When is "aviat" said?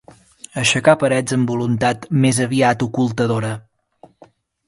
2.47-2.87